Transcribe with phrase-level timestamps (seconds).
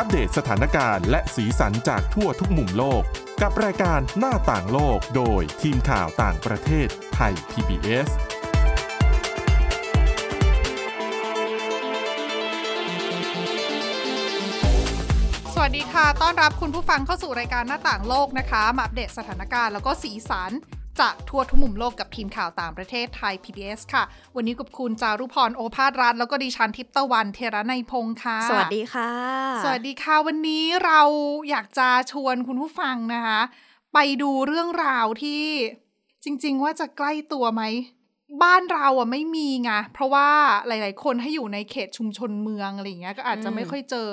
[0.00, 3.02] อัปเดตสถานการณ์และสีสันจากทั่วทุกมุมโลก
[3.42, 8.08] กับรายการหน้าต่างโลกโดยทีมข่าวต่างประเทศไทย PBS
[15.54, 20.52] สวัสดีค่ะ ต้อนรับคุณผู้ฟังเข้าสู่รายการหน้าต่างโลกนะคะ มาอัปเดตสถานการณ์แล้วก็สีสัน
[21.00, 24.04] จากทั่วทุกมุมโลกกับทีมข่าวต่างประเทศไทย PBS ค่ะ
[24.36, 29.10] วันนี้กับคุณจารุพรโอภาสรัฐแล้วก็ดิฉันทิพย์ตะวันเทระในยพงค์ค่ะ สวัสดีค่ะ
[29.64, 31.00] สวัสดีค่ะ วันนี้เรา
[31.50, 33.40] อยากจะชวนคุณผู้ฟังนะคะ
[33.94, 35.44] ไปดูเรื่องราวที่
[36.24, 37.62] จริง ๆ ว่าจะใกล้ตัวไหม
[38.42, 40.28] บ้านเราอะไม่มีไงเพราะว่า
[40.66, 44.08] หลาย ๆ คนให้อยู่ในเขตชุมชนเมืองอะไรอย่างเงี้ยก็อาจจะอืมไม่ค่อยเจอ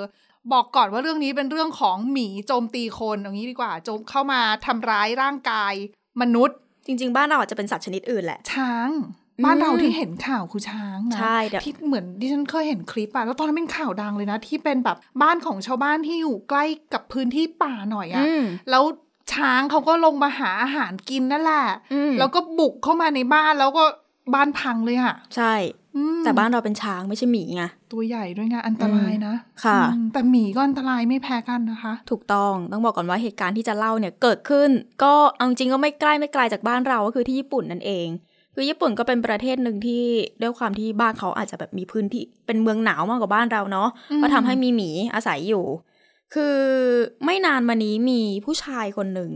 [0.51, 5.73] บอกก่อนว่าเรื่องนี้เป็นเรื่องของหมีโจมตีคนอย่างนี้ดีกว่าโจมเข้ามาทำร้ายร่างกาย
[6.21, 8.89] มนุษย์ จริง ๆ บ้านเราอาจจะเป็นสัตว์ชนิดอื่นแหละ ช้าง
[9.37, 18.83] อืมบ้านเราที่เห็นข่าวคือช้างนะใช่เดี๋ยวที่เหมือนดิฉันเคยเห็นคลิปอะแล้วตอนนั้นเป็นข่าวดังเลยนะ ที่เป็นแบบบ้านของชาวบ้านที่อยู่ใกล้กับพื้นที่ป่าหน่อยอะอืมแล้ว
[19.33, 23.83] ช้างเขาก็ลงมาหาอาหารกินนั่นแหละอืมแล้วก็บุกเข้ามาในบ้านแล้วก็
[24.33, 25.53] บ้านพังเลยอะใช่
[25.95, 34.69] อืมแต่บ้านเราเป็นช้างไม่ใใช่หมีไงตัวใหญ่ด้วยไงอันตรายนะ ค่ะอืมแต่หมีก็อันตรายไม่แพ้กันนะคะ ถูกต้องต้องบอกก่อนว่าเหตุการณ์ที่จะเล่าเนี่ยเกิดขึ้น
[35.03, 38.07] ก็เอาจริงๆก็ไม่ใกล้ไม่ไกลจากบ้านเราก็คือที่ญี่ปุ่นนั่นเอง
[38.55, 40.03] คือญี่ปุ่นก็เป็นประเทศหนึ่งที่
[40.41, 45.65] ด้วยความที่บ้านเขาอาจจะแบบมีพื้นที่เป็นเมืองหนาวมากกว่าบ้านเราเนาะอืมก็ทำให้มีหมีอาศัยอยู่
[46.33, 46.57] คือ
[47.25, 49.31] ไม่นานมานี้มีผู้ชายคนหนึ่ง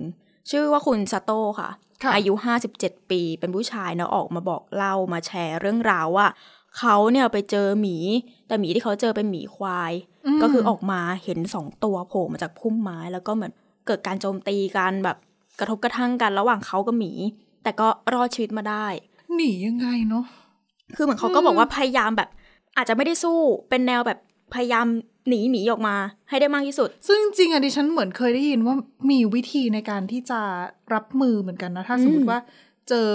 [0.50, 2.33] ชื่อว่าคุณซาโต้ค่ะค่ะ อายุ
[2.72, 6.28] 57 ปี เป็นผู้ชายเนาะออกมาบอกเล่ามาแชร์เรื่องราวว่า
[6.78, 7.97] เขาเนี่ยไปเจอหมี
[8.47, 9.94] แต่หมีที่เขาเจอเป็นหมีควาย
[10.36, 13.52] มก็คือออกมาเห็นสองตัวโผล่มาจากพุ่มไม้แล้วก็เหมือน
[13.86, 15.17] เกิดการโจมตีกันแบบ
[15.59, 17.11] กระทบกระทั่งกันระหว่างเขากับหมี
[17.64, 18.86] แต่ก็รอดชีวิตมาได้
[19.36, 20.25] หนียังไงเนาะ
[20.95, 22.30] คือเหมือนเขาก็บอกว่าพยายามแบบ
[22.77, 23.38] อาจจะไม่ได้สู้
[23.70, 24.20] เป็นแนวแบบ
[24.53, 24.86] พยายาม
[25.28, 25.95] หนีหมีออกมา
[26.30, 28.75] ให้ได้มากที่สุด ซึ่งจริงๆอะดิฉันเหมือนเคยได้ยินว่า
[29.12, 30.42] มีวิธีในการที่จะ
[30.94, 32.39] รับมือเหมือนกันนะ ถ้าสมมอืติมว่า
[32.89, 33.11] เจอ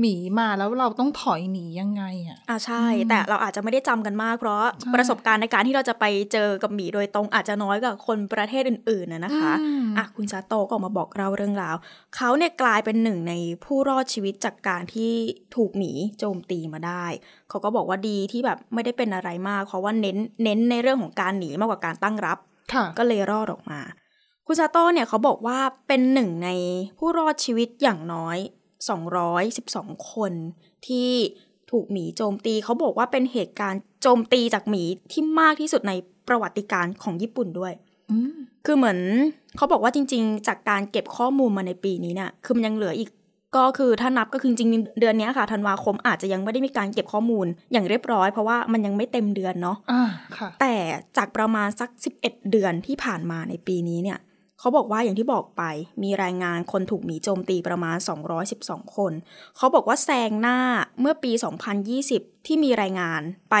[0.00, 11.76] หมีมาแล้วเราต้องถอยหนียังไงอะอ่าใช่ แต่เราอาจจะไม่ได้จำกันมาก เพราะใช่ประสบการณ์ในการที่เราจะไปเจอกับหมีโดยตรงอาจจะน้อยกว่าคนประเทศอื่นๆนะนะคะอืมอะคุณซาโตะก็ออกมาบอกเราเรื่องราว
[12.16, 13.34] เขาเนี่ยกลายเป็นหนึ่งใน
[13.64, 15.12] ผู้รอดชีวิตจากการที่
[15.56, 17.04] ถูกหมีโจมตีมาได้
[17.48, 22.38] เขาก็บอกว่าดีที่แบบไม่ได้เป็นอะไรมากเพราะว่าเน้นเน้นในเรื่องของการหนีมากกว่าการตั้งรับ
[22.72, 23.80] ค่ะก็เลยรอดออกมา
[24.46, 25.58] คุณซาโต้เนี่ยเขาบอกว่า
[25.88, 26.48] เป็นหนึ่งใน
[26.98, 28.38] ผู้รอดชีวิตอย่างน้อย
[29.46, 30.32] 212 คน
[30.86, 31.10] ที่
[31.70, 34.82] ถูกหมีโจมตี เขาบอกว่าเป็นเหตุการณ์โจมตีจากหมี
[35.12, 35.92] ที่มากที่สุดใน
[36.28, 37.72] ประวัติการของญี่ปุ่นด้วย
[38.10, 38.34] อืม
[38.66, 38.98] คือเหมือน
[39.56, 43.10] เขาบอกว่าจริง ๆ จากการเก็บข้อมูลมาในปีนี้เนี่ยคือมันยังเหลืออีก
[43.56, 50.02] ก็คือถ้านับก็คือจริงๆเดือนเนี้ยค่ะธันวาคมอาจจะยังไม่ได้มีการเก็บข้อมูลอย่างเรียบร้อยเพราะว่ามันยังไม่เต็มเดือนเนาะอ่า
[50.36, 50.74] ค่ะแต่
[51.16, 51.90] จากประมาณสัก
[52.22, 54.18] 11 เดือนที่ผ่านมาในปีนี้เนี่ย
[54.60, 55.62] เขาบอกว่าอย่างที่บอกไป
[56.02, 57.96] มีรายงานคนถูกหมีโจมตีประมาณ
[58.46, 59.12] 212 คน
[59.56, 60.58] เขาบอกว่าแซงหน้า
[61.00, 61.32] เมื่อปี
[61.88, 63.54] 2020 ที่มีรายงานไป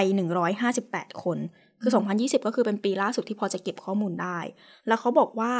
[0.58, 1.38] 158 คน
[1.82, 4.38] คือ 2020 ก็คือเป็นปีล่าสุดที่พอจะเก็บข้อมูลได้
[4.86, 5.52] แล้วเขาบอกว่า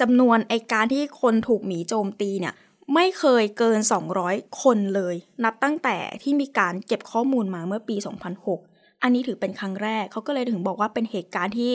[0.00, 2.54] จำนวนไอการที่คนถูกหมีโจมตีเนี่ย
[2.94, 3.78] ไม่เคยเกิน
[4.20, 5.14] 200 คนเลย
[5.44, 7.96] นับตั้งแต่ที่มีการเก็บข้อมูลมาเมื่อปี
[8.42, 11.74] 2006 อันนี้ถือเป็นครั้งแรกเขาก็เลยถึงบอกว่าเป็นเหตุการณ์ที่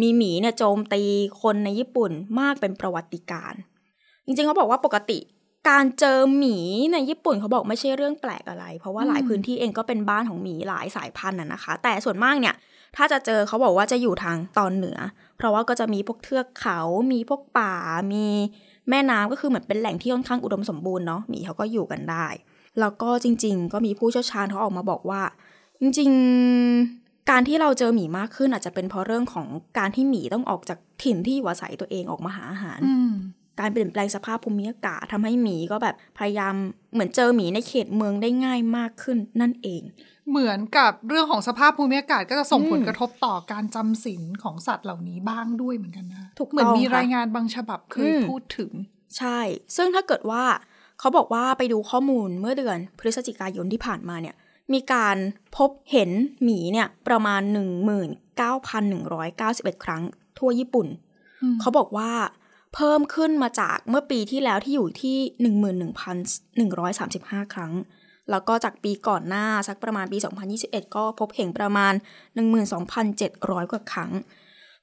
[0.00, 1.02] มีหมีเนี่ยโจมตี
[1.42, 3.60] คนในญี่ปุ่นมากเป็นประวัติการ์
[4.26, 5.18] จริงๆเขาบอกว่าปกติ
[5.68, 6.58] การเจอหมี
[6.92, 12.54] ในญี่ปุ่นเขาบอกไม่ใช่เรื่องแปลกอะไร เพราะว่าหลายพื้นที่เองก็เป็นบ้านของหมีหลายสายพันธุ์น่ะนะคะ แต่ส่วนมากเนี่ย
[12.96, 14.98] ถ้าจะเจอเขาบอกว่าจะอยู่ทางตอนเหนือ
[15.36, 16.80] เพราะว่าก็จะมีพวกเทือกเขา
[17.12, 17.74] มีพวกป่า
[18.12, 18.26] มี
[18.90, 22.26] แม่น้ำก็คือเหมือนเป็นแหล่งที่ค่อนข้างอุดมสมบูรณ์เนาะหมีเขาก็อยู่กันได้
[22.80, 25.22] แล้วก็จริง ๆ ก็มีผู้เชี่ยวชาญเขาออกมาบอกว่า
[25.80, 29.46] จริงๆ การที่เราเจอหมีมากขึ้นอาจจะเป็นเพราะเรื่องของ
[29.78, 33.12] การที่หมีต้องออกจากถิ่นที่อยู่อาศัยตัวเองออกมาหาอาหารอืม
[33.60, 36.54] การเปลี่ยนแปลงสภาพภูมิอากาศทำให้หมีก็แบบพยายาม
[36.92, 39.82] เหมือนเจอหมีในเขตเมืองได้ง่ายมากขึ้นนั่นเอง
[40.30, 48.70] เหมือนกับเรื่องของสภาพภูมิอากาศก็จะส่งอืมผลกระทบต่อการจำศีลของสัตว์เหล่านี้บ้างด้วยเหมือนกันนะถูกต้องเหมือนมีค่ะรายงานบางฉบับเคยอืมพูดถึง
[49.18, 49.38] ใช่
[49.76, 50.44] ซึ่งถ้าเกิดว่า
[51.00, 54.34] เขาบอกว่าไปดูข้อมูลเมื่อเดือนพฤศจิกายนที่ผ่านมาเนี่ย
[54.72, 55.16] มีการ
[55.56, 56.10] พบเห็น
[56.42, 57.42] หมีเนี่ยประมาณ
[58.58, 60.02] 19,191 ครั้ง
[60.38, 60.86] ทั่วญี่ปุ่น
[61.42, 62.10] อืมเขาบอกว่า
[62.74, 65.18] เพิ่มขึ้นมาจากเมื่อปีที่แล้วที่อยู่ที่
[66.74, 67.72] 11,135 ครั้ง
[68.30, 70.18] แล้วก็จากปีก่อนหน้าสักประมาณปี
[70.56, 71.92] 2021 ก็พบเห็นประมาณ
[72.82, 74.12] 12,700 กว่าครั้ง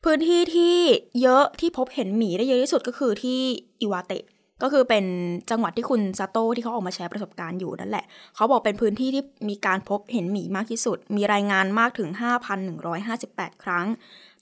[0.04, 0.76] พื้นที่ที่
[1.22, 3.40] เยอะที่พบเห็นหมีได้เยอะที่สุดก็คือที่
[3.82, 4.24] อิวาเตะ
[4.62, 5.06] ก็คือเป็น
[5.52, 8.06] จังหวัดที่คุณซาโต้ที่เขาออกมาแชร์ประสบการณ์อยู่นั่นแหละ
[8.36, 12.10] เขาบอกเป็นพื้นที่ที่มีการพบเห็นหมีมากที่สุด มีรายงานมากถึง
[12.86, 13.86] 5,158 ครั้ง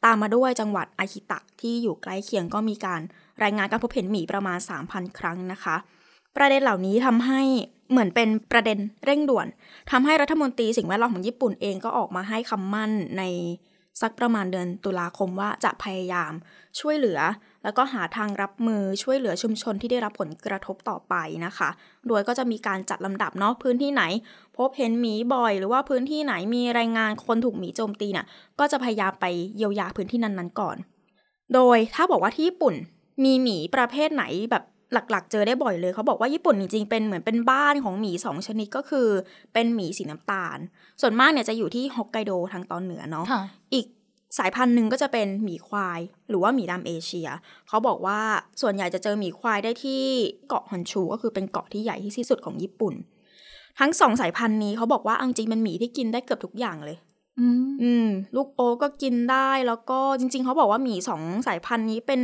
[0.06, 3.01] ตามมาด้วยจังหวัดอาคิตะที่อยู่ใกล้เคียงก็มีการ
[3.44, 4.57] รายงานการพบเห็นหมีประมาณ
[4.88, 5.75] 3,000 ครั้งนะคะ
[6.36, 7.42] ประเด็นเหล่านี้ทำให้
[7.92, 9.48] เหมือนเป็นประเด็นเร่งด่วน
[9.92, 13.24] ทำให้รัฐมนตรีสิ่งแวดล้อมของญี่ปุ่นเองก็ออกมาให้คำมั่นใน
[14.01, 16.31] สักประมาณเดือนตุลาคมว่าจะพยายาม
[16.80, 17.19] ช่วยเหลือ
[17.63, 21.15] แล้วก็หาทางรับมือช่วยเหลือชุมชนที่ได้รับผลกระทบต่อไป
[21.45, 21.69] นะคะ
[22.07, 24.04] โดยก็จะมีการจัดลำดับเนาะพื้นที่ไหน
[24.57, 28.25] พบเห็นหมีบ่อย หรือว่าพื้นที่ไหนมีรายงานคนถูกหมีโจมตีเนี่ย
[28.60, 29.25] ก็จะพยายามไป
[29.56, 30.77] เยียวยาพื้นที่นั้นๆก่อน
[31.54, 32.75] โดยถ้าบอกว่าที่ญี่ปุ่น
[33.24, 34.63] มีหมีประเภทไหนแบบ
[34.94, 39.07] หลักๆ เจอได้บ่อยเลย เขาบอกว่าญี่ปุ่นจริงๆ เป็นเหมือนเป็นบ้านของหมีสองชนิดก็คือ
[39.54, 40.57] เป็นหมีสีน้ำตาล
[41.01, 43.44] ส่วนมากเนี่ยจะอยู่ที่ฮอกไกโดทางตอนเหนือเนาะค่ะ
[43.74, 43.86] อีก
[44.38, 46.00] สายพันธุ์หนึ่งก็จะเป็นหมีควาย
[46.30, 47.28] หรือว่าหมีดำเอเชีย
[47.68, 48.20] เขาบอกว่า
[48.62, 50.02] ส่วนใหญ่จะเจอหมีควายได้ที่
[50.48, 52.94] เกาะฮอนชู ก็คือเป็นเกาะที่ใหญ่ที่สุดของญี่ปุ่น
[53.80, 56.98] ทั้งสองสายพันธุ์นี้เขาบอกว่าเอาจริงเป็นหมีที่กินได้เกือบทุกอย่างเลย
[57.40, 62.22] อืมอืมลูกโอ๊กก็กินได้แล้วก็จริง ๆ เขาบอกว่าหมีสองสายพันธุ์นี้เป็น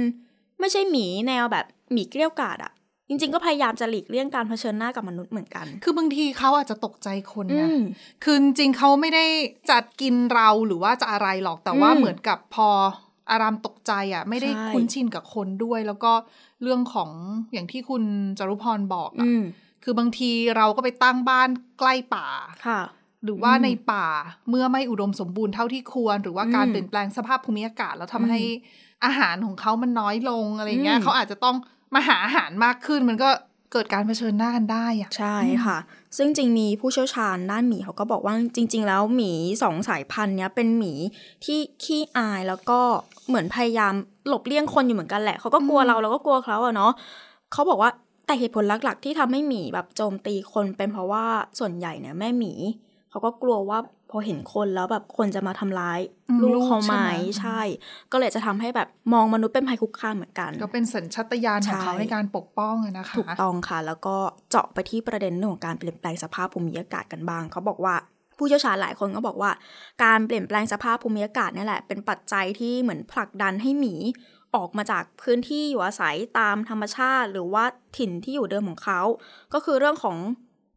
[0.59, 2.71] ไม่ใช่หมีแนวแบบหมีเกลี้ยวกราดอะ
[3.09, 7.79] จริง ๆ ก็พยายามจะหลีกเลี่ยงการเผชิญหน้ากับมนุษย์เหมือนกัน คือบางทีเขาอาจจะตกใจคนอืนะม
[8.23, 9.25] คือจริงๆเขาไม่ได้
[9.71, 12.69] จัดกินเราหรือว่าจะอะไรหรอกแต่ว่าอืมเหมือนกับพอ
[13.31, 16.11] อารามตกใจอะ ไม่ได้ใช่คุ้นชินกับคนด้วย แล้วก็
[16.63, 17.09] เรื่องของ
[17.53, 18.03] อย่างที่คุณ
[18.39, 19.43] จารุพรบอกอะอืม
[19.83, 22.27] คือบางทีเราก็ไปตั้งบ้านใกล้ป่า
[22.67, 22.81] ค่ะ
[23.23, 24.07] หรือว่าอืมในป่า
[24.49, 28.41] เมื่อไม่อุดมสมบูรณ์เท่าที่ควร หรือว่าการอืมเปลี่ยนแปลงสภาพภูมิอากาศ แล้วทำอืมให้
[29.05, 31.55] อาหารของเขามันน้อยลงอะไรเงี้ยอืมเขาอาจจะต้อง
[31.93, 33.29] มาหาอาหารมากขึ้นมันก็
[33.71, 35.77] เกิดการเผชิญหน้ากันได้อะใช่ค่ะ
[36.17, 39.31] ซึ่งจริงมีผู้เชี่ยวชาญด้านหมีเขาก็บอกว่าจริง ๆ แล้วหมี
[39.63, 40.93] สองสายพันธุ์เนี้ยเป็นหมี
[41.45, 42.79] ที่ขี้อายแล้วก็
[43.27, 43.93] เหมือนพยายาม
[44.27, 46.91] หลบเลี่ยงคนอยู่เหมือนกันแหละเขาก็กลัวเราเราก็กลัวเขาอะเนาะ
[47.51, 47.91] เขาบอกว่า
[48.25, 51.25] แต่เหตุผลหลัก ๆ ที่ทำให้หมีแบบโจมตีคนเป็นเพราะว่า
[51.59, 52.53] ส่วนใหญ่เนี่ยแม่หมี
[53.09, 53.79] เขาก็กลัวว่า
[54.11, 57.61] พอเห็นคนแล้วแบบคนจะมาทำร้ายอืมลูกลูกเขาไหมใช่ไหมใช่
[58.11, 64.15] ก็เลยจะทำให้แบบมองมนุษย์เป็นภัยคุกคามเหมือนกัน ก็เป็นสัญชาตญาณของเขาใช่ในการปกป้องอะนะคะถูกต้องค่ะ แล้วก็
[64.49, 67.95] เจาะไปที่ประเด็นเรื่องของการเปลี่ยนแปลงสภาพภูมิอากาศกันบ้างเขาบอกว่า
[68.37, 69.51] ผู้เชี่ยวชาญหลายคนก็บอกว่า
[70.03, 73.95] การเปลี่ยนแปลงสภาพภูมิอากาศนี่แหละ เป็นปัจจัยที่เหมือนผลักดันให้หมี
[74.55, 77.63] ออกมาจากพื้นที่อยู่อาศัยตามธรรมชาติ หรือว่า
[77.97, 79.01] ถิ่นที่อยู่เดิมของเขา
[79.53, 80.17] ก็คือเรื่องของ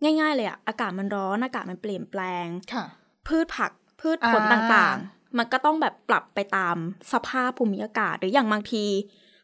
[0.04, 2.84] ง่าย ๆ เลยอะอากาศมันร้อนอากาศมันเปลี่ยนแปลงค่ะ
[3.28, 3.70] พืชผัก
[4.00, 6.76] พืชผลอ่าต่างๆ มันก็ต้องแบบปรับไปตาม
[7.12, 8.84] สภาพภูมิอากาศ หรืออย่างบางที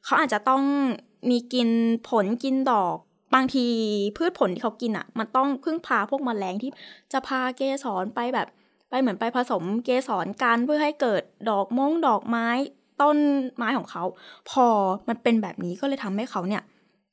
[0.05, 0.63] เขาอาจจะต้อง
[1.31, 1.69] มีกิน
[2.09, 2.97] ผลกินดอก
[3.35, 3.67] บางที
[4.17, 6.71] พืชผลที่เขากินอะ มันต้องพึ่งพาพวกแมลงที่
[7.13, 8.49] จะพาเกสรไปแบบ
[8.91, 12.49] ไปเหมือนไปผสมเกสรกันเพื่อให้เกิดดอกมงดอกไม้
[13.01, 13.19] ต้น
[13.57, 14.05] ไม้ของเขา
[14.51, 14.67] พอ
[15.09, 16.63] มันเป็นแบบนี้ก็เลยทำให้เขาเนี่ย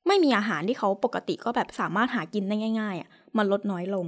[0.08, 4.08] ไม่มีอาหารที่เขาปกติก็แบบสามารถหากินได้ง่ายๆอะมันลดน้อยลง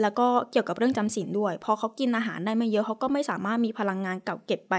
[0.00, 4.74] แล้วก็เกี่ยวกับเรื่องจำศีลด้วย พอเขากินอาหารได้ไม่เยอะเขาก็ไม่สามารถมีพลังงานเก่าเก็บไป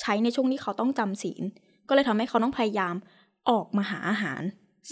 [0.00, 1.42] ใช้ในช่วงที่เขาต้องจำศีล
[1.88, 2.94] ก็เลยทำให้เขาต้องพยายาม
[3.50, 4.42] ออกมาหาอาหาร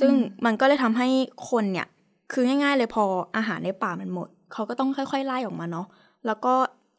[0.00, 0.12] ซึ่ง
[0.44, 1.08] มันก็เลยทำให้
[1.50, 1.86] คนเนี่ย
[2.32, 3.04] คือง่าย ๆ เลยพอ
[3.36, 5.86] อาหารในป่ามันหมด เขาก็ต้องค่อยๆไล่ออกมาเนาะ
[6.26, 6.54] แล้วก็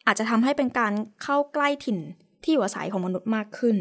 [0.07, 1.99] อาจจะทำให้เป็นการเข้าใกล้ถิ่น
[2.43, 3.77] ที่อยู่อาศัยของมนุษย์มากขึ้น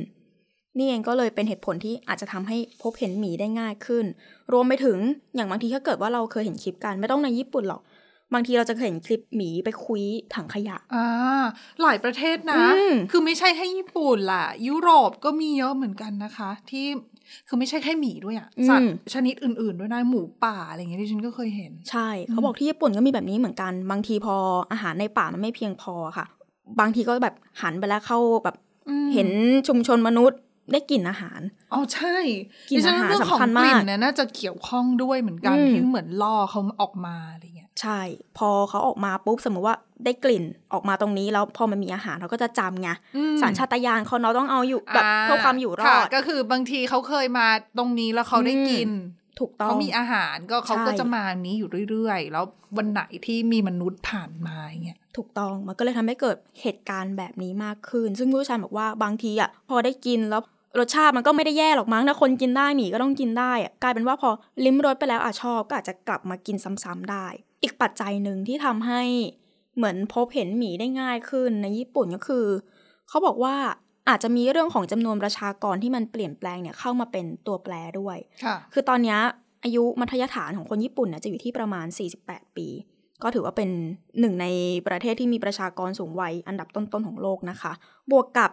[0.78, 4.04] นี่เองก็เลยเป็นเหตุผลที่อาจจะทำให้พบเห็นหมีได้ง่ายขึ้น
[4.52, 4.98] รวมไปถึง
[5.34, 7.80] อย่างบางทีถ้าเกิดว่าเราเคยเห็นคลิปกันไม่ต้องในญี่ปุ่นหรอก
[8.34, 10.02] บางทีเราจะเคยเห็นคลิปหมีไปคุย
[10.34, 11.06] ถังขยะอ่า
[11.82, 16.86] หลายประเทศนะอืมคือไม่ใช่แค่ญี่ปุ่นล่ะ ยุโรปก็มีเยอะเหมือนกันนะคะ ที่
[17.48, 24.36] คือไม่ใช่แค่หมีด้วยอะสัตว์ชนิดอื่น ๆ ด้วยนะหมูป่าอะไรอย่างเงี้ยที่ฉันก็เคยเห็น ใช่ เขาบอกที่ญี่ปุ่นก็มีแบบนี้เหมือนกัน บางทีพอ
[24.72, 26.26] อาหารในป่ามันไม่เพียงพอค่ะ
[26.80, 28.56] บางทีก็แบบหันไปแล้วเข้าแบบ
[28.88, 29.28] อืมเห็น
[29.68, 30.40] ชุมชนมนุษย์
[30.72, 31.40] ได้กลิ่นอาหาร
[31.72, 32.16] อ๋อใช่
[32.70, 38.00] กลิ่นดิฉัอาหารเรื่องของสำคัญกมากลิ่นเนี่ยน่าจะเกี่ยวข้องด้วยเหมือนกันอืมที่เหมือนล่อเขาออกมาอะไรเงี้ย ใช่
[38.38, 47.46] พอเขาออกมาปุ๊บสมมติว่าได้กลิ่นออกมาตรงนี้แล้วพอมันมีอาหารเขาก็จะจำไงอืมสัญชาตญาณเขาเนาะต้องเอาอยู่แบบาเพื่อความอยู่รอค่ะดก็คือบางทีเขาเคยมา
[47.78, 48.90] ตรงนี้แล้วเขาได้อืมกิน
[49.40, 52.44] ถูกต้องเขามีอาหารก็เขาก็ใช่จะมาอันนี้อยู่เรื่อยๆ แล้ว
[52.78, 60.42] วันไหนที่มีมนุษย์ผ่านมาอย่างเงี้ยถูกต้องมันก็เลยทำให้เกิดเหตุการณ์แบบนี้มากขึ้น ซึ่งผู้เชี่ยวชาญบอกว่าบางทีอะพอได้กินแล้ว
[60.78, 64.30] รสชาติมันก็ไม่ได้แย่หรอกมั้งถ้าคนกินได้หมีก็ต้องกินได้อะกลายเป็นว่าพอ
[64.64, 67.26] ลิ้มรสไปแล้วอาจชอบก็อาจจะกลับมากินซ้ำๆได้
[67.62, 69.02] อีกปัจจัยหนึ่งที่ทำให้
[69.76, 72.46] เหมือนพบเห็นหมีได้ง่ายขึ้นในญี่ปุ่นก็คือ
[73.08, 73.56] เขาบอกว่า
[74.08, 79.18] อาจจะมีเรื่องของจำนวนประชากรที่มันเปลี่ยนแปลงเนี่ยเข้ามาเป็นตัวแปรด้วยค่ะคือตอนเนี้ย
[79.64, 81.86] อายุมัธยฐานของคนญี่ปุ่นเนี่ยจะอยู่ที่ประมาณ
[82.22, 82.68] 48 ปี
[83.22, 83.70] ก็ถือว่าเป็น
[84.20, 84.46] หนึ่งใน
[84.86, 87.72] ประเทศที่มีประชากรสูงวัยอันดับต้นๆของโลกนะคะ
[88.10, 88.50] บวกกับ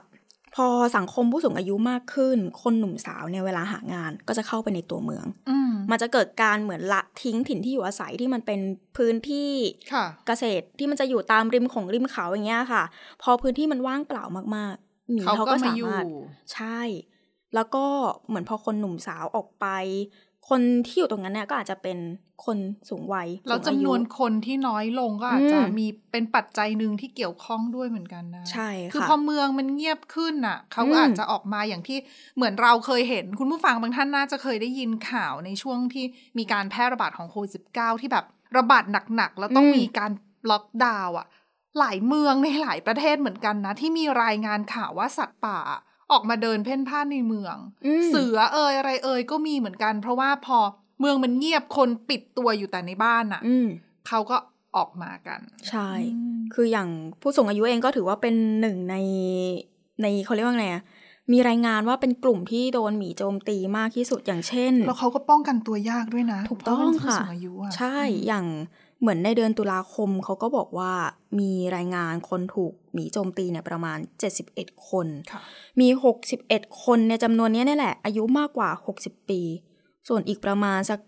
[0.57, 8.59] พอสังคมผู้สูงอายุมากขึ้น คนหนุ่มสาวเนี่ยเวลาหางานก็จะเข้าไปในตัวเมืองอืมมันจะเกิดการเหมือนละทิ้งถิ่นที่อยู่อาศัยที่มันเป็น
[8.97, 9.53] พื้นที่
[9.93, 12.83] ค่ะเกษตรที่มันจะอยู่ตามริมของริมเขาอย่างเงี้ยค่ะ
[13.21, 16.05] พอพื้นที่มันว่างเปล่ามากๆหมีเขาเขาก็ก็มาสาอยู่มารถ
[16.53, 16.81] ใช่
[17.55, 17.85] แล้วก็
[18.27, 19.65] เหมือนพอคนหนุ่มสาวออกไป
[20.50, 21.98] คนที่อยู่ตรงนั้นเนี่ยก็อาจจะเป็น
[22.46, 22.58] คน
[22.89, 31.98] สูงวัยแล้วสูงอายุจำนวนคนที่น้อยลงก็อาจจะอืมมีเป็นปัจจัยหนึ่งที่เกี่ยวข้องด้วยเหมือนกันนะ ใช่คือค่ะพอเมืองมันเงียบขึ้นน่ะ เขาก็อืมอาจจะออกมาอย่างที่
[32.36, 36.06] เหมือนเราเคยเห็น คุณผู้ฟังบางท่านน่าจะเคยได้ยินข่าวในช่วงที่
[36.38, 37.60] มีการแพร่ระบาดของโควิดสิ
[38.01, 38.25] ที่แบบ
[38.58, 38.84] ระบาด
[39.16, 40.12] หนักๆ แล้วต้องมีการ
[40.50, 41.27] ล็อกดาวน์อะ
[41.80, 45.60] หลายเมืองในหลายประเทศเหมือนกันนะ ที่มีรายงานข่าวว่าสัตว์ป่า
[46.11, 50.57] ออกมาเดินเพ่นพ่านในเมืองอืมเสือเอยอะไรเอยก็มีเหมือนกัน เพราะว่าพอ
[50.99, 53.67] เมืองมันเงียบคนปิดตัวอยู่แต่ในบ้านอะอืม
[54.07, 54.37] เขาก็
[54.75, 55.89] ออกมากัน ใช่
[56.53, 56.89] คืออย่าง
[57.21, 58.95] ผู้สูงอายุเองก็ถือว่าเป็นหนึ่งใน
[60.01, 60.83] ในเขาเรียกว่าไงอะ
[61.31, 67.97] มีรายงานว่าเป็นกลุ่มที่โดนหมีโจมตีมากที่สุดอย่างเช่น แล้วเขาก็ป้องกันตัวยากด้วยนะ ถูกต้องเพราว่าเป็นผู้ค่ะสูงอายุอะใช่
[68.27, 68.45] อย่าง
[69.01, 70.92] เหมือนในเดือนตุลาคมเขาก็บอกว่า
[71.39, 73.98] มีรายงานคนถูกหมีโจมตีเนี่ยประมาณ
[74.44, 75.42] 71 คนค่ะ
[75.80, 75.88] มี
[76.34, 79.42] 61 คนในจำนวนเนี้ยนี่แหละ อายุมากกว่า 60 ปี
[80.08, 81.00] ส่วนอีกประมาณสัก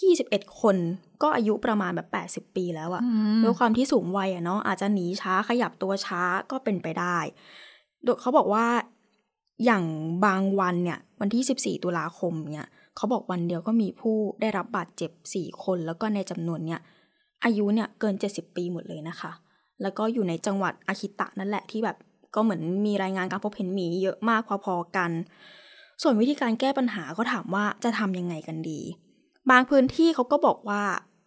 [0.00, 0.76] 21 คน
[1.22, 2.00] ก็อายุประมาณแบ
[2.40, 7.18] บ 80 ปีแล้วอะอืมด้วยความที่สูงวัยอะเนาะอาจจะหนีช้าขยับตัวช้าก็เป็นไปได้
[8.04, 8.66] โดยเขาบอกว่า
[9.64, 9.84] อย่าง
[10.24, 16.80] บางวันเนี่ยวันที่ 14 ตุลาคมเนี่ยเขาบอกวันเดียวก็มีผู้ได้รับบาดเจ็บ 4 คนแล้วก็ในจำนวนเนี่ย
[17.44, 19.32] อายุเนี่ยเกิน 70 ปีหมดเลยนะคะ
[19.82, 21.96] แล้วก็อยู่ในจังหวัดอาคิตะนั่นแหละที่แบบ
[22.34, 25.10] ก็เหมือนมีรายงานการพบเห็นหมีเยอะมากพอๆกัน
[26.02, 28.80] ส่วนวิธีการแก้ปัญหาก็ถามว่าจะทำยังไงกันดี
[29.50, 30.82] บางพื้นที่เขาก็บอกว่า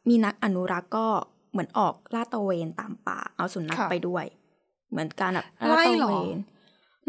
[0.10, 1.08] มีนักอนุรักษ์ก็
[1.52, 4.26] เหมือนออกลาดตระเวนตามป่า เอาสุนัขค่ะไปด้วย
[4.92, 6.38] เหมือนการแบบไล่ลาดตเหรระอเวน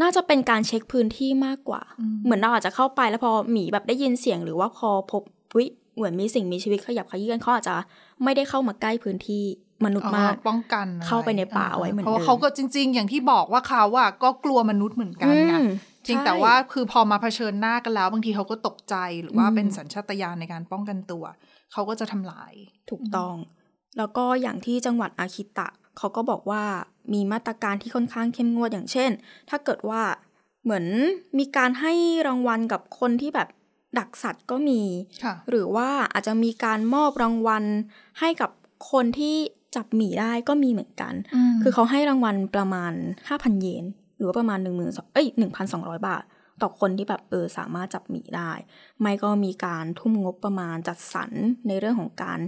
[0.00, 5.22] น่าจะเป็นการเช็คพื้นที่มากกว่าอืมเหมือนเราอาจจะเข้าไปแล้วพอหมีแบบได้ยินเสียงหรือว่าพอพบ
[5.56, 7.76] วิ เหมือนมีสิ่งมีชีวิตขยับขยื่นเขาอาจจะ
[8.24, 9.44] ไม่ได้เข้ามาใกล้พื้นที่
[9.84, 15.66] มนุษย์มากอ๋อป้องกันอะไรเข้าไปในป่าไว้เหมือนเพราะว่าเดิมเขาก็จริง ๆ อย่างที่บอกว่าเขาอะก็กลัวมนุษย์เหมือนกันไงอืม
[16.06, 21.24] จริงใช่แต่ว่าคือพอมาเผชิญหน้ากันแล้ว บางทีเขาก็ตกใจหรือว่าอืมเป็นสัญชาตญาณในการป้องกันตัว
[21.72, 22.52] เขาก็จะทำลาย
[22.90, 23.34] ถูกต้อง
[23.98, 26.62] แล้วก็อย่างที่จังหวัดอาคิตะ เขาก็บอกว่า
[27.12, 29.10] มีมาตรการที่ค่อนข้างเข้มงวดอย่างเช่น
[29.50, 30.02] ถ้าเกิดว่า
[30.64, 30.84] เหมือน
[31.38, 31.92] มีการให้
[32.26, 33.48] รางวัลกับคนที่แบบ
[33.98, 34.82] ดักสัตว์ก็มี
[35.24, 37.64] ค่ะหรือว่าอาจจะมีการมอบรางวัล
[38.20, 38.50] ให้กับ
[38.90, 39.36] คนที่
[39.76, 41.14] จับหมีได้ก็มีเหมือนกัน
[41.62, 42.92] คือเขาให้รางวัลประมาณ
[43.28, 43.84] 5,000 เยน
[44.16, 45.26] หรือว่าประมาณ1 2 0 0 0เอ้ย
[45.66, 46.22] 1,200 บาท
[46.62, 48.52] ต่อคนที่แบบเออสามารถจับหมีได้
[49.00, 51.30] ไม่ก็มีการทุ่มงบประมาณจัดสรร
[51.66, 52.38] ในเรื่องของการ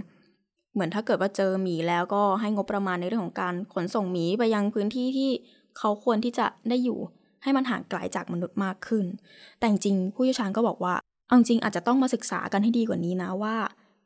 [0.73, 5.31] เหมือนถ้าเกิดว่าเจอหมีแล้วก็ให้งบประมาณในเรื่องของการขนส่งหมีไปยังพื้นที่ที่
[5.77, 6.99] เขาควรที่จะได้อยู่
[7.43, 9.05] ให้มันห่างไกลจากมนุษย์มากขึ้น
[9.57, 10.93] แต่จริงๆผู้เชี่ยวชาญก็บอกว่า
[11.27, 13.55] เอาจริงอาจจะต้องมาศึกษากันให้ดีกว่านี้นะว่า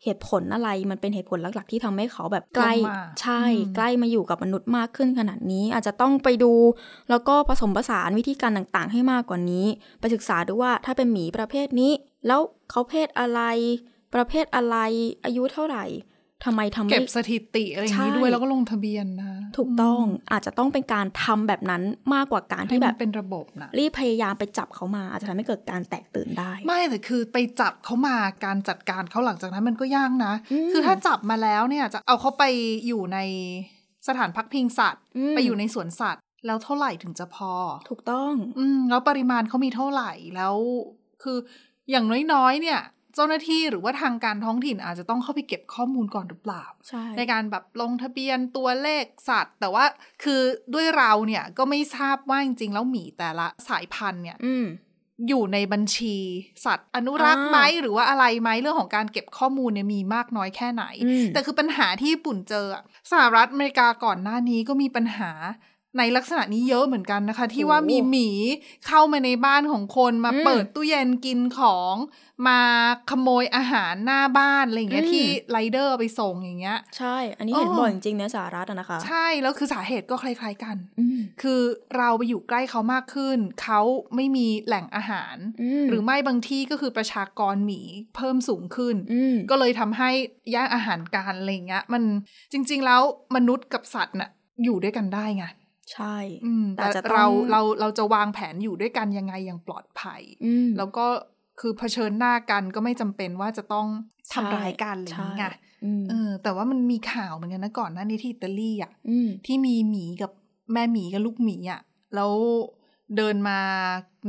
[0.03, 6.53] เหตุผลอะไรมันเป็นเหตุผลหลัก ๆ ที่ทำให้เขาแบบใกล้ลงมาใช่อืมใกล้มาอยู่กับมนุษย์มากขึ้นขนาดนี้ อาจจะต้องไปดู
[7.09, 9.65] แล้วก็ผสมผสานวิธีการต่างๆ ให้มากกว่านี้
[9.99, 11.91] ไปศึกษาดูว่าถ้าเป็นหมีประเภทนี้
[12.27, 13.41] แล้วเขาเพศอะไร
[14.13, 14.77] ประเภทอะไร
[15.25, 15.85] อายุเท่าไหร่
[16.45, 21.81] ทำไมทำเก็ไม่บสถิติอะไรอย่างนี้ใช่ด้วยแล้วก็ลงทะเบียนนะ ถูกต้องอาจจะต้องเป็นการทำแบบนั้น
[22.13, 32.43] มากกว่าการให้ที่แบแบบบเป็นระบบนะรีบพยายามไปจับเขามา อาจจะทำให้เกิดการแตกตื่นได้ ไม่แต่คือไปจับเขามาการจัดการเขาหลังจากนั้นมันก็ยากนะอืมคือถ้าจับมาแล้วเนี่ยจะเอาเขาไป
[32.87, 33.19] อยู่ใน
[34.07, 37.53] สถานพักพิงสัตว์อืมไปอยู่ในสวนสัตว์ แล้วเท่าไหร่ถึงจะพอ
[37.89, 40.55] ถูกต้อง อืมแล้วปริมาณเขามีเท่าไหร่แล้ว
[41.23, 41.37] คือ
[41.91, 42.79] อย่างน้อยๆเนี่ย
[43.15, 49.85] เจ้าหน้าที่หรือว่าทางการท้องถิ่นอาจจะต้องเข้าไปเก็บข้อมูลก่อนหรือเปล่าใช่ในการแบบลงทะเบียนตัวเลขสัตว์ แต่ว่า
[50.23, 50.41] คือ
[50.73, 54.67] ด้วยเราเนี่ยก็ไม่ทราบว่าจริงๆแล้วหมีแต่ละสายพันธุ์เนี่ยอืม
[55.27, 56.17] อยู่ในบัญชี
[56.65, 65.31] สัตว์อนุรักษ์อ่าไหมหรือว่าอะไรไหมเรื่องของการเก็บข้อมูลเนี่ยมีมากน้อยแค่ไหนอืมแต่คือปัญหาที่ญี่ปุ่นเจออะสหรัฐอเมริกาก่อนหน้านี้ก็มีปัญหา
[65.97, 68.29] ในลักษณะนี้เยอะเหมือนกันนะคะ ที่ว่ามีหมี
[68.87, 71.95] เข้ามาในบ้านของคนมาอืมเปิดตู้เย็นกินของ
[72.47, 72.59] มา
[73.09, 81.61] ขโมยอาหารหน้าบ้านอะไรอย่างเงี้ยอืมที่ไรเดอร์เอาไปส่งอย่างเงี้ย ใช่ อันนี้เห็นอ๋อบ่อยจริงๆในสหรัฐอะนะคะ ใช่แล้วคือสาเหตุก็คล้าย ๆกันอืมคือ
[81.97, 83.81] เราไปอยู่ใกล้เขามากขึ้น เขา
[84.15, 85.35] ไม่มีแหล่งอาหาร
[85.81, 87.81] มหรือไม่บางที่ก็คือประชากรหมี
[88.15, 90.09] เพิ่มสูงขึ้นอืมก็เลยทำให้
[90.51, 92.03] แย่งอาหารการอะไรเงี้ย มัน
[92.51, 93.01] จริง ๆ แล้ว
[93.35, 94.29] มนุษย์กับสัตว์น่ะ
[94.63, 95.45] อยู่ด้วยกันได้ไง
[95.93, 101.05] ใช่อืมแต่แต่จะต้องเราเราเราจะวางแผนอยู่ด้วยกันยังไงอย่างปลอดภัยอืมแล้วก็
[101.59, 103.87] คือเผชิญหน้ากันก็ไม่จำเป็นว่าจะต้อง
[104.33, 110.31] ทำร้ายกันอะไรอย่างเงี้ยใช่อืมเออ แต่ว่ามันมีข่าวเหมือนกันนะก่อนหน้านี้ที่อิตาลีอะอืมที่มีหมีกับ
[110.73, 111.81] แม่หมีกับลูกหมีอะ
[112.15, 112.31] แล้ว
[113.17, 113.59] เดินมา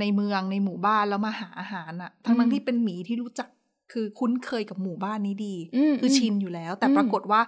[0.01, 3.49] ในเมืองในหมู่บ้านแล้วมาหาอาหารอะ ทั้งทั้งที่เป็นหมีที่รู้จัก
[3.93, 7.41] คือคุ้นเคยกับหมู่บ้านนี้ดีอืมคือชินอยู่แล้ว แต่อืมปรากฏว่า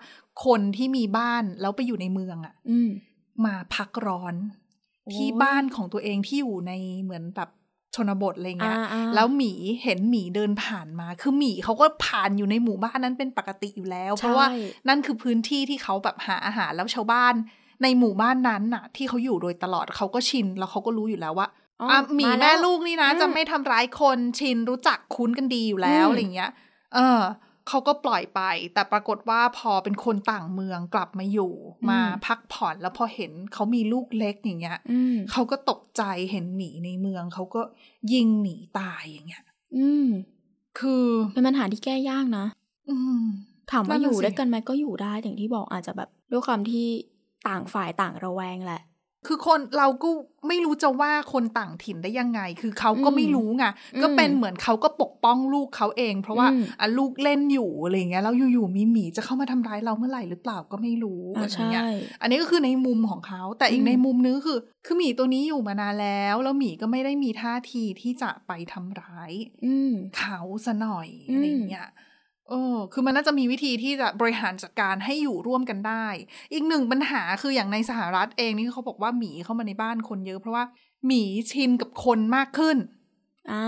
[0.45, 2.79] คนที่มีบ้านแล้วไปอยู่ในเมืองอะอื
[3.45, 4.35] มมาพักร้อน
[5.15, 6.73] ที่บ้านของตัวเองที่อยู่ใน
[7.03, 7.51] เหมือนแบบ
[7.95, 17.35] ชนบทอะไรเงี้ยอ่าอ่าแล้วหมีเห็นหมีเดินผ่านมา คือหมีเขาก็ผ่านอยู่ในหมู่บ้านนั้นเป็นปกติอยู่แล้ว เพราะว่าใช่นั่นคือพื้นที่ที่เขาแบบหาอาหารแล้วชาวบ้าน
[17.83, 21.49] ในหมู่บ้านนั้นน่ะ ที่เขาอยู่โดยตลอดเขาก็ชินแล้วเขาก็รู้อยู่แล้วว่า
[21.81, 26.51] อ๋ออะหมีาล้วแม่ลูกนี่นะอืมจะไม่ทำร้ายคนชินรู้จักคุ้นกันดีอยู่แล้วอืมอะไรเงี้ย
[26.95, 27.21] เออ
[27.69, 28.41] เขาก็ปล่อยไป
[28.75, 31.53] แต่ปรากฏว่าพอเป็นคนต่างเมืองกลับมาอยู่
[31.91, 37.63] มาพักผ่อนแล้วพอเห็นเขามีลูกเล็กอย่างเงี้ยอืมเขาก็ตกใจเห็นหมีในเมือง เขาก็
[38.13, 39.45] ยิงหมีตายอย่างเงี้ย
[39.77, 40.07] อืม
[40.79, 42.47] คือเป็นปัญหาที่แก้ยากนะ
[42.91, 43.23] อืม
[43.71, 46.87] ถามว่านั่นอน่ะยู่สิด้วยกันไหมก็อยู่ได้อย่างที่บอกอาจจะแบบด้วยความที่
[47.49, 48.83] ต่างฝ่ายต่างระแวงแหละ
[49.27, 50.09] คือคนเราก็
[50.49, 53.65] ไม่รู้จะว่าคนต่างถิ่นได้ยังไง คือเขาก็อืมไม่รู้ไง
[53.95, 61.85] อืมก็เป็นเหมือนเขาก็ปกป้องลูกเขาเอง เพราะว่าอืมอะลูกเล่นอยู่อะไรเงี้ยแล้วอยู่ๆมีหมีจะเข้ามาทำร้ายเราเมื่อไหร่หรือเปล่าก็ไม่รู้อ่าอะไรใช่เงี้ย
[62.21, 69.33] อันนี้ก็คือในมุมของเขา แต่อีอืกมในมุมนึงคือ คือหมีตัวนี้อยู่มานานแล้ว แล้วหมีก็ไม่ได้มีท่าทีที่จะไปทำร้าย
[69.65, 71.89] อืมเขาซะหน่อยอืมอะไรเงี้ย
[72.49, 76.07] เออคือมันน่าจะมีวิธีที่จะบริหารจัดการให้อยู่ร่วมกันได้
[76.53, 80.65] อีกหนึ่งปัญหาคืออย่างในสหรัฐเองนี่เขาบอกว่าหมีเข้ามาในบ้านคนเยอะ เพราะว่า
[81.07, 81.23] หมี
[81.53, 82.77] ชินกับคนมากขึ้น
[83.51, 83.65] อ่า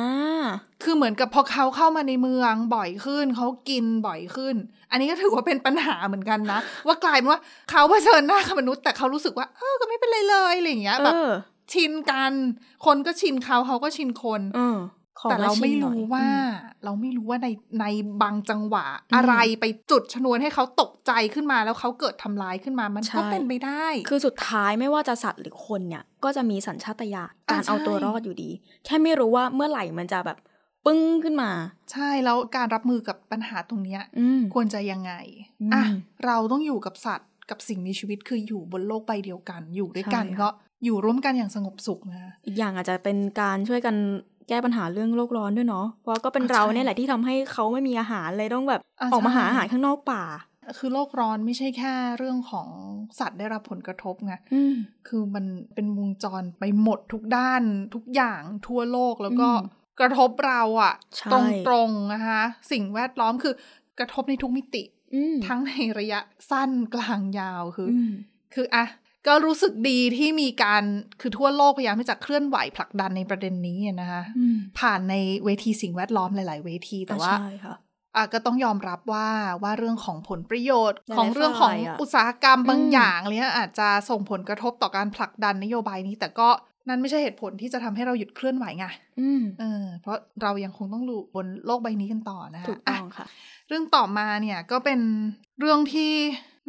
[0.83, 4.54] คือเหมือนกับพอเขาเข้ามาในเมืองบ่อยขึ้นเขากินบ่อยขึ้น
[4.90, 7.40] อันนี้ก็ถือว่าเป็นปัญหาเหมือนกันนะ ว่ากลายเป็นว่า
[7.71, 11.28] เขาเผชิญหน้ากับมนุษย์แต่เขารู้สึกว่าเออก็ไม่เป็นไรเลยอะไรอย่างเงี้ยเอแบบอ
[11.73, 12.33] ชินกัน
[12.87, 16.49] คนก็ชินเขาเขาก็ชินคนเออขอ แต่เราไม่ชิหน่รู้อยว่าอืม
[16.85, 17.49] เราไม่รู้ว่าใน
[17.80, 17.87] ใน
[18.23, 28.50] บางจังหวะอืมอะไรไปจุดชนวนให้เขาตกใจขึ้นมาแล้วเขาเกิดทำร้ายขึ้นมามันใช่ก็เป็นไปได้ คือสุดท้ายไม่ว่าจะสัตว์หรือคนเนี่ย ก็จะมีสัญชาตญาณอ่าการเอาใช่ตัวรอดอยู่ดี
[28.85, 30.38] แค่ไม่รู้ว่าเมื่อไหร่มันจะแบบ
[30.87, 31.50] ปึ้งขึ้นมา
[31.92, 35.12] ใช่แล้วการรับมือกับปัญหาตรงเนี้ยอืมควรจะยังไง
[35.62, 35.82] อืมอะ
[36.26, 40.49] เราต้องอยู่กับสัตว์กับสิ่งมีชีวิตคืออยู่บนโลกใบเดียวกัน อยู่ด้วยกันใช่ค่ะก็
[40.85, 43.96] อยู่ร่วมกันอย่างสงบสุขนะอีกอย่างอาจจะเป็นการช่วยกัน
[44.49, 50.25] แก้ปัญหาเรื่องโลกร้อนด้วยเนาะเพราะก็เป็นอ่าเราใช่เนี่ยแหละที่ทำให้เขาไม่มีอาหารเลยต้องแบบอ่าออกมาใช่หาอาหารข้างนอกป่า
[50.79, 52.68] คือโลกร้อนไม่ใช่แค่เรื่องของ
[53.18, 54.75] สัตว์ได้รับผลกระทบไงอืม
[55.09, 55.44] คือมัน
[55.75, 57.62] เป็นวงจรไปหมดทุกด้าน
[57.94, 61.31] ทุกอย่างทั่วโลกแล้วก็อืมกระทบเราอะใช่
[61.68, 63.55] ตรงๆนะคะสิ่งแวดล้อมคือ
[63.99, 64.83] กระทบในทุกมิติ
[65.14, 66.20] อืมทั้งในระยะ
[66.51, 68.12] สั้นกลางยาวคือออืม
[68.55, 68.85] คืออะ
[69.27, 70.83] ก็รู้สึกดีที่มีการ
[71.21, 77.77] คือทั่วโลกพยายามที่จะเคลื่อนไหวผลักดันในประเด็นนี้นะคะอืมผ่านในเวทีสิ่งแวดล้อมหลาย ๆ เวทีแต่ว่าใช่ค่ะ
[78.17, 79.29] อะก็ต้องยอมรับว่า
[79.62, 86.49] ว่าเรื่องของผลประโยชน์หลายๆของเรื่องของฝ่ายอะอุตสาหกรรมบางอืมอย่างเนี้ยอาจจะส่งผลกระทบต่อการผลักดันนโยบายนี้ แต่ก็
[86.89, 88.87] นั่นไม่ใช่เหตุผลที่จะทำให้เราหยุดเคลื่อนไหวไง
[89.21, 93.27] อืมเออ เพราะเรายังคงต้องอยู่บนโลกใบนี้กันต่อนะคะถูกต้องอะค่ะ
[93.69, 95.01] เรื่องต่อมาเนี่ยก็เป็น
[95.61, 96.12] เรื่องที่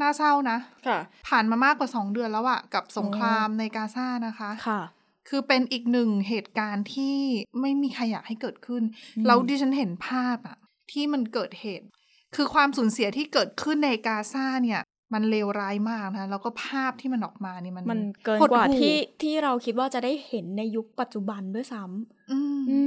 [0.02, 0.58] น่าเศร้านะ
[0.88, 4.82] ค่ะ ผ่านมามากกว่าสองเดือนแล้วอะกับสงครามในกาซานะคะค่ะ
[5.30, 7.18] คือเป็นอีกหนึ่งเหตุการณ์ที่
[7.62, 8.84] ไม่มีใครอยากให้เกิดขึ้น
[9.16, 10.58] อืมแล้วดิฉันเห็นภาพอะ
[10.92, 11.86] ที่มันเกิดเหตุ
[12.36, 14.82] คือความสูญเสียที่เกิดขึ้นในกาซาเนี่ย
[15.14, 22.80] มันเลวร้ายมากนะแล้วก็ภาพที่มันออกมานี่มันมันเกินหดกว่าหู่ที่ที่เราคิดว่าจะได้เห็นในยุคปัจจุบันด้วยซ้ำอืมอื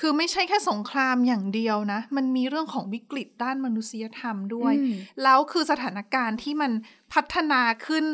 [0.00, 6.72] คือไม่ใช่แค่สงครามอย่างเดียวนะ มันมีเรื่องของวิกฤตด้านมนุษยธรรมด้วยอืมแล้วคือสถานการณ์ที่มัน
[7.14, 8.04] พัฒนาขึ้น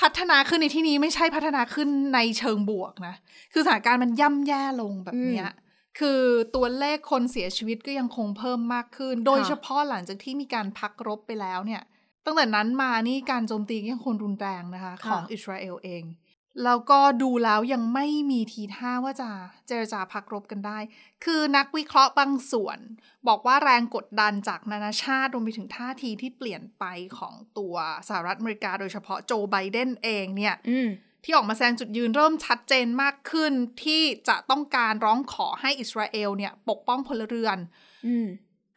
[0.00, 3.14] พัฒนาขึ้นในที่นี้ไม่ใช่พัฒนาขึ้นในเชิงบวกนะ
[3.52, 5.50] คือสถานการณ์มันย่ำแย่ลงแบบเนี้ย
[5.98, 6.22] คือ
[6.54, 11.82] ตัวเลขคนเสียชีวิตก็ยังคงเพิ่มมากขึ้น โดยเฉพาะหลังจากที่มีการพักรบไปแล้วเนี่ย
[12.24, 16.02] ตั้งแต่นั้นมานี่การโจมตีก็ยังคงรุนแรงนะคะค่ะของอิสราเอลเอง
[16.64, 19.30] แล้วก็ดูแล้วยังไม่มีทีท่าว่าจะ
[19.66, 20.78] เจรจาพักรบกันได้
[21.24, 22.78] คือนักวิเคราะห์บางส่วน
[23.28, 26.84] บอกว่าแรงกดดันจากนานาชาติรวมไปถึงท่าทีที่เปลี่ยนไป
[27.18, 27.74] ของตัว
[28.08, 30.54] สหรัฐอเมริกา โดยเฉพาะโจไบเดนเองเนี่ย
[31.24, 33.52] ที่ออกมาแสดงจุดยืนเริ่มชัดเจนมากขึ้น
[33.84, 37.58] ที่จะต้องการร้องขอให้อิสราเอลเนี่ย ปกป้องพลเรือน
[38.06, 38.16] อื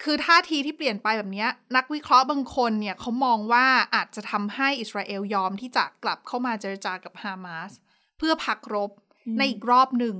[0.03, 7.71] คือท่าทีที่เปลี่ยนไปแบบเนี้ยนักวิเคราะห์บางคนเนี่ยเขามองว่าอาจจะทำให้อิสราเอลยอมที่จะกลับเข้ามาเจรจากับฮามาส
[8.17, 8.91] เพื่อพักรบ
[9.25, 10.15] อืมในอีกรอบหนึ่ง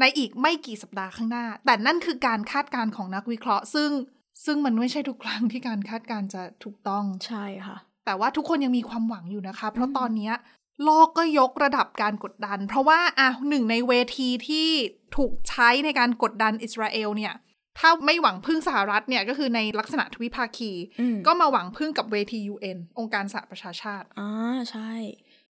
[0.00, 3.90] ในอีกไม่กี่สัปดาห์ข้างหน้า แต่นั่นคือการคาดการณ์ของนักวิเคราะห์ ซึ่ง
[4.44, 10.34] ซึ่งมันไม่ใช่ทุกครั้งที่การคาดการณ์จะถูกต้องใช่ค่ะ แต่ว่าทุกคนยังมีความหวังอยู่นะคะ เพราะตอนเนี้ย
[10.84, 14.68] โลกก็ยกระดับการกดดัน เพราะว่าอะหนึ่งในเวทีที่
[15.16, 17.34] ถูกใช้ในการกดดันอิสราเอลเนี่ย
[17.78, 24.30] ถ้าไม่หวังพึ่งสหรัฐเนี่ยก็คือในลักษณะทวิภาคีอืมก็มาหวังพึ่งกับเวที UN องค์การสหประชาชาติ อ่า
[24.70, 24.92] ใช่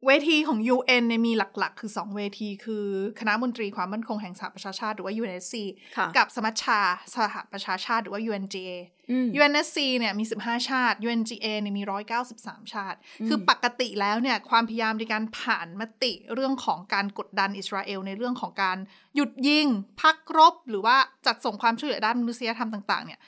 [0.06, 2.86] เวทีของ UN เนี่ยมีหลักๆ คือ 2 เวทีคือ
[3.20, 5.56] คณะมนตรีความมั่นคงแห่งสหประชาชาติหรือว่า UNSC
[5.98, 6.80] ค่ะกับสมัชชา
[7.16, 8.70] สหประชาชาติหรือว่า UNGA
[9.12, 11.84] อืม UNSC เนี่ยมี 15 ชาติ UNGA เนี่ยมี
[12.28, 18.78] 193 ชาติ คือปกติแล้วเนี่ยความพยายามในการผ่านมติเรื่องของการกดดันอิสราเอลในเรื่องของการ
[19.16, 19.68] หยุดยิง
[20.02, 23.20] พักรบ หรือว่าจัดส่งความช่วยเหลือด้านมนุษยธรรมต่างๆเนี่ย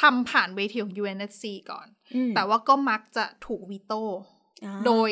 [0.00, 4.02] ทำผ่านเวทีของ UNSC ก่อนอืมแต่ว่าก็มักจะถูกวีโต้
[4.64, 5.10] อ่าโดย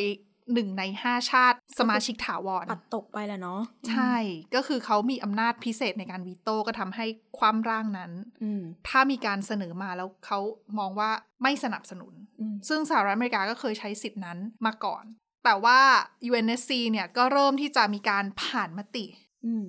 [0.52, 4.14] หนึ่งในห้าชาติสมาชิกถาวรปัดตกไปแหละเนาะใช่
[4.54, 7.06] ก็คือเขามีอำนาจพิเศษในการวีโต้ก็ทำให้
[7.38, 10.38] ความร่างนั้นอืมถ้ามีการเสนอมาแล้วเขา
[10.78, 11.10] มองว่า
[11.42, 15.04] ไม่สนับสนุนอืมซึ่งสหรัฐอเมริกาก็เคยใช้สิทธินั้นมาก่อน
[15.44, 15.80] แต่ว่า
[16.30, 19.04] UNSC เนี่ยก็เริ่มที่จะมีการผ่านมติ
[19.46, 19.64] อืม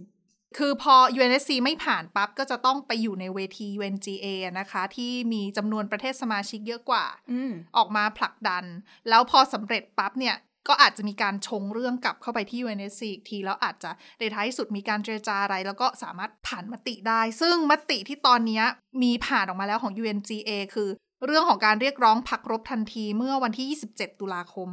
[0.57, 4.25] คือพอ UNSC ไม่ผ่านปั๊บ ก็จะต้องไปอยู่ในเวที UNGA
[4.59, 8.63] นะคะ ที่มีจำนวนประเทศสมาชิกเยอะกว่าอืมออกมาผลักดัน
[9.09, 10.35] แล้วพอสำเร็จปั๊บเนี่ย
[10.67, 18.63] ก็อาจจะมีการชงเรื่องกลับเข้าไปที่ UNSC อีกที แล้วอาจจะในท้ายสุดมีการเจรจาอะไร แล้วก็สามารถผ่านมติได้ ซึ่งมติที่ตอนเนี้ย
[19.03, 20.89] มีผ่านออกมาแล้วของ UNGA คือ
[21.25, 24.69] เรื่องของการเรียกร้องพักรบทันทีเมื่อวันที่ 27 ตุลาคม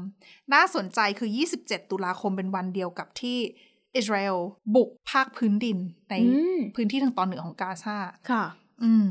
[0.53, 3.38] น่าสนใจคือ 27 ตุลาคมเป็นวันเดียวกับที่
[3.96, 4.38] อิสราเอล
[4.74, 7.96] บุกภาคพื้นดินในอืมพื้นที่ทางตอนเหนือของกาซา
[8.31, 8.44] ค่ะ
[8.83, 9.09] อืม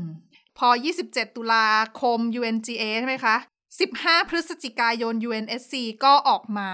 [0.58, 0.68] พอ
[1.02, 1.66] 27 ตุลา
[2.00, 3.36] คม UNGA ใช่ไหมคะ
[3.78, 6.70] 15 พฤศจิกายน UNSC ก็ออกมา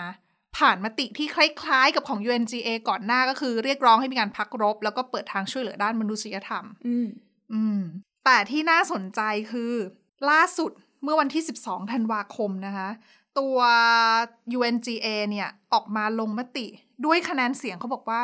[0.56, 7.08] ผ่านมติที่คล้ายๆ กับของ UNGA ก่อนหน้าก็คือเรียกร้องให้มีการพักรบ แล้วก็เปิดทางช่วยเหลือด้านมนุษยธรรม อืม
[7.52, 7.80] อืม
[8.24, 9.20] แต่ที่น่าสนใจ
[9.52, 9.72] คือ
[10.30, 10.70] ล่าสุด
[11.02, 12.88] เมื่อวันที่ 12 ธันวาคมนะคะ
[13.38, 13.56] ตัว
[14.58, 16.66] UNGA เนี่ย ออกมาลงมติ
[17.04, 18.20] ด้วยคะแนนเสียงเขาบอกว่า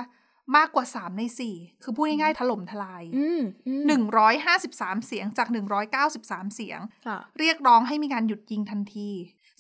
[0.56, 1.22] มากกว่า 3 ใน
[1.54, 3.84] 4 คือพูดง่ายๆถล่มทลายอืมอืม
[4.42, 5.48] 153 เสียงจาก
[6.00, 9.10] 193 เสียงค่ะเรียกร้องให้มีการหยุดยิงทันที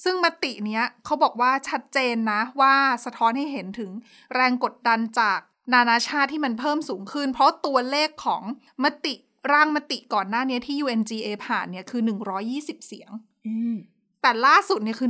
[0.04, 3.90] ซึ่งมติเนี้ยเขาบอกว่าชัดเจนนะว่าสะท้อนให้เห็นถึง
[4.34, 5.38] แรงกดดันจาก
[5.74, 8.42] นานาชาติที่มันเพิ่มสูงขึ้น เพราะตัวเลขของ
[8.84, 9.14] มติ
[9.52, 12.02] ร่างมติก่อนหน้านี้ที่ UNGA ผ่านเนี่ยคือ
[12.44, 13.10] 120 เสียง
[13.46, 13.76] อืม
[14.22, 15.08] แต่ล่าสุดเนี่ยคือ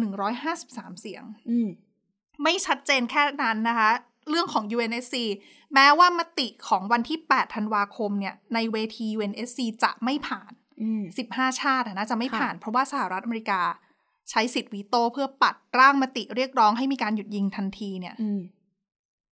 [0.50, 1.68] 153 เสียงอืม
[2.42, 3.90] ไม่ชัดเจนแค่นั้นนะคะ
[4.30, 5.16] เรื่องของ UNSC
[5.74, 13.61] แม้ว่ามติของวันที่ 8 ธันวาคมเนี่ย ในเวที UNSC จะไม่ผ่านอืม15 ชาติอะนะจะไม่ค่ะผ่าน เพราะว่าสหรัฐอเมริกา
[14.30, 18.40] ใช้สิทธิ์วีโต้เพื่อปัดร่างมติเรียกร้องให้มีการหยุดยิงทันทีเนี่ยอืม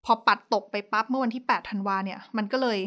[0.05, 2.79] พอปัดตกไปปั๊บเมื่อวันที่ 8 ธันวาเนี่ย มันก็เลย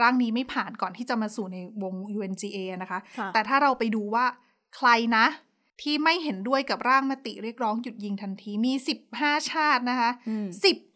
[0.00, 4.24] ร่างนี้ไม่ผ่านก่อนที่จะมาสู่ในวง UNGA นะคะค่ะแต่ถ้าเราไปดูว่า
[4.76, 5.26] ใครนะ
[5.82, 8.72] ที่ไม่เห็นด้วยกับร่างมติเรียกร้องหยุดยิงทันทีมี
[9.10, 10.46] 15 ชาตินะคะอืม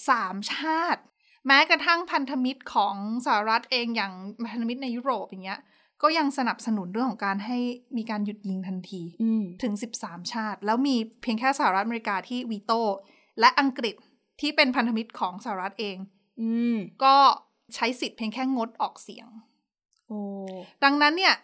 [0.00, 1.00] 13 ชาติ
[1.46, 2.94] แม้กระทั่งพันธมิตรของ
[3.26, 4.12] สหรัฐเองอย่าง
[4.50, 5.60] พันธมิตรในยุโรปอย่างเงี้ย
[6.02, 7.58] ก็ยังสนับสนุนเรื่องของการให้
[7.96, 12.80] มีการหยุดยิงทันทีอืมถึง 13 ชาติ แล้วมีเพียงแค่สหรัฐอเมริกาที่วีโต้
[13.40, 13.94] และอังกฤษ
[14.40, 15.96] ที่เป็นพันธมิตรของสหรัฐเอง
[16.40, 17.16] อืมก็
[17.74, 19.28] ใช้สิทธิ์เพียงแค่งดออกเสียง
[20.06, 20.20] โอ้
[20.84, 21.34] ดังนั้นเนี่ย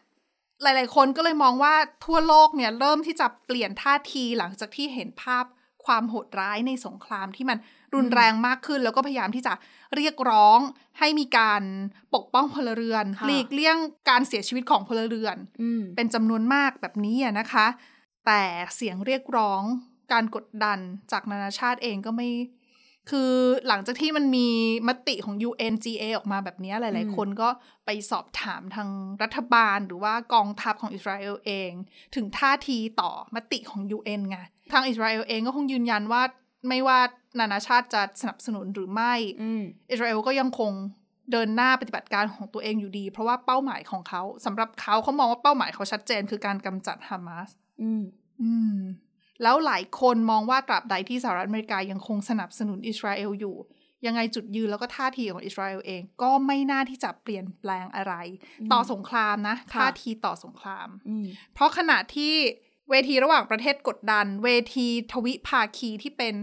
[0.62, 5.44] หลาย ๆ คนก็เลยมองว่าทั่วโลกเนี่ยเริ่มที่จะเปลี่ยนท่าทีหลังจากที่เห็นภาพ
[5.84, 7.58] ความโหดร้ายในสงครามที่มัน
[7.94, 9.52] รุนแรงมากขึ้น แล้วก็พยายามที่จะ
[9.96, 10.58] เรียกร้อง
[10.98, 11.62] ให้มีการ
[12.14, 13.76] ปกป้องพลเรือนค่ะหลีกเลี่ยง
[14.08, 17.66] การเสียชีวิตของพลเรือนอืมเป็นจำนวนมากแบบนี้อะนะคะ
[18.26, 18.42] แต่
[18.76, 19.62] เสียงเรียกร้อง
[20.12, 20.78] การกดดัน
[21.12, 22.28] จากนานาชาติเองก็ไม่
[23.10, 23.32] คือ
[23.68, 24.48] หลังจากที่มันมี
[24.88, 27.48] มติของ UNGA ออกมาแบบนี้หลาย ๆ คนก็
[27.84, 28.88] ไปสอบถามทาง
[29.22, 31.70] รัฐบาลหรือว่ากองทัพของอิสราเอลเอง
[32.14, 34.38] ถึงท่าทีต่อมติของ UN ไง
[34.72, 36.22] ทางอิสราเอลเองก็คงยืนยันว่า
[36.68, 36.98] ไม่ว่า
[37.40, 40.72] นานาชาติจะสนับสนุนหรือไม่อืมอิสราเอลก็ยังคง
[41.32, 47.48] เดินหน้าปฏิบัติการของตัวเองอยู่ดี เพราะว่าเป้าหมายของเขาสำหรับเขาเขามองว่าเป้าหมายเขาชัดเจน คือการกำจัดฮามาส
[47.82, 48.02] อืม
[48.42, 48.78] อืม
[49.42, 53.56] แล้วหลายคนมองว่าตราบใดที่สหรัฐอเมริกายังคงสนับสนุนอิสราเอลอยู่
[54.06, 58.14] ยังไงจุดยืนแล้วก็ท่าทีของอิสราเอลเอง ก็ไม่น่าที่จะเปลี่ยนแปลงอะไร
[58.72, 62.34] ต่อสงครามนะค่ะท่าทีต่อสงครามอืมเพราะขณะที่
[62.90, 66.34] เวทีระหว่างประเทศกดดัน เวทีทวิภาคีที่เป็น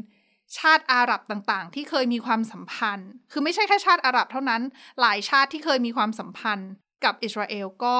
[0.57, 4.61] ชาติอาหรับต่างๆ ที่เคยมีความสัมพันธ์ คือไม่ใช่แค่ชาติอาหรับเท่านั้น
[5.01, 6.71] หลายชาติที่เคยมีความสัมพันธ์
[7.05, 7.95] กับอิสราเอลก็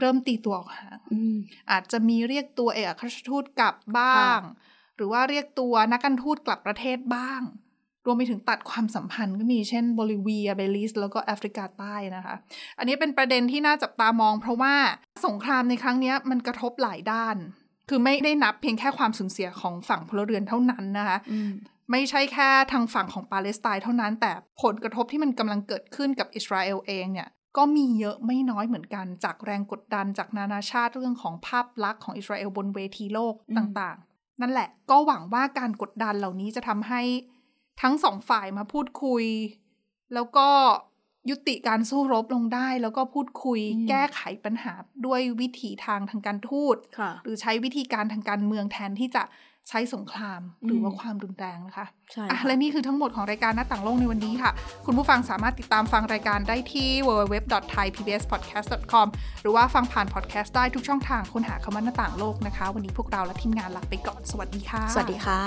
[0.00, 1.36] เริ่มตีตัวออกห่างอืม
[1.70, 4.40] อาจจะมีเรียกตัวเอกอัครราชทูตกลับบ้าง
[4.96, 7.42] หรือว่าเรียกตัวนักการทูตกลับประเทศบ้าง
[8.06, 12.34] รวมไปถึงตัดความสัมพันธ์ก็มีเช่นโบลิเวียเบลิส แล้วก็แอฟริกาใต้นะคะ
[12.78, 14.74] อันนี้เป็นประเด็นที่น่าจับตามอง เพราะว่า
[15.26, 17.36] สงครามในครั้งเนี้ยมันกระทบหลายด้าน
[17.88, 21.50] คือไม่ได้นับเพียงแค่ความสูญเสียของฝั่งพลเรือนเท่านั้นนะคะอืม
[21.90, 37.02] ไม่ใช่แค่ทางฝั่งของปาเลสไตน์เท่านั้น แต่ผลกระทบที่มันกำลังเกิดขึ้นกับอิสราเอลเองเนี่ย ก็มีเยอะไม่น้อยเหมือนกันจากแรงกดดันจากนานาชาติเรื่องของภาพลักษณ์ของอิสราเอลบนเวทีโลกอืมต่างๆ นั่นแหละ ก็หวังว่าการกดดันเหล่านี้จะทำให้
[37.82, 39.24] ทั้งสองฝ่ายมาพูดคุย
[40.14, 40.48] แล้วก็
[41.30, 44.72] ยุติการสู้รบลงได้ แล้วก็พูดคุยอืมแก้ไขปัญหา
[45.06, 49.22] ด้วยวิถีทางทางการทูตค่ะหรือใช้วิธีการทางการเมืองแทนที่จะ
[49.68, 54.50] ใช้สงครามหรือว่าอืมความรุนแรงนะคะใช่อะค่ะและนี่คือทั้งหมดของรายการหน้าต่างโลกในวันนี้ค่ะ
[54.86, 59.06] คุณผู้ฟังสามารถติดตามฟังรายการได้ที่ www.thaipbspodcast.com
[59.42, 65.40] หรือว่าฟังผ่านพอดแคสต์ได้ทุกช่องทางค้นหาคำว่าหน้าต่างโลกนะคะ วันนี้พวกเราและทีมงานลาไปก่อน สวัสดีค่ะ สวัสดีค่ะ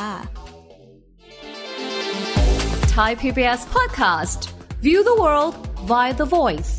[2.96, 4.40] Thai PBS podcast.
[4.82, 5.54] View the world
[5.92, 6.72] via the voice.